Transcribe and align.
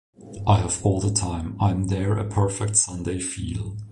I 0.47 0.57
have 0.61 0.83
all 0.83 0.99
the 0.99 1.11
while 1.23 1.55
I 1.59 1.69
am 1.69 1.85
there 1.85 2.17
a 2.17 2.27
perfect 2.27 2.75
Sunday-feel. 2.75 3.77